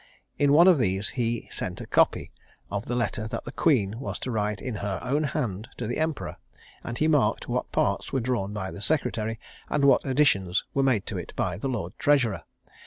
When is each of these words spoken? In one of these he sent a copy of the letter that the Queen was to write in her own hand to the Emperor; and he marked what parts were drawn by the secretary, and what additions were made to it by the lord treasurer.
In 0.39 0.51
one 0.51 0.67
of 0.67 0.79
these 0.79 1.09
he 1.09 1.47
sent 1.51 1.79
a 1.79 1.85
copy 1.85 2.31
of 2.71 2.87
the 2.87 2.95
letter 2.95 3.27
that 3.27 3.43
the 3.43 3.51
Queen 3.51 3.99
was 3.99 4.17
to 4.21 4.31
write 4.31 4.59
in 4.59 4.77
her 4.77 4.99
own 5.03 5.21
hand 5.25 5.67
to 5.77 5.85
the 5.85 5.99
Emperor; 5.99 6.37
and 6.83 6.97
he 6.97 7.07
marked 7.07 7.47
what 7.47 7.71
parts 7.71 8.11
were 8.11 8.19
drawn 8.19 8.51
by 8.51 8.71
the 8.71 8.81
secretary, 8.81 9.39
and 9.69 9.85
what 9.85 10.03
additions 10.03 10.63
were 10.73 10.81
made 10.81 11.05
to 11.05 11.19
it 11.19 11.33
by 11.35 11.55
the 11.55 11.69
lord 11.69 11.93
treasurer. 11.99 12.41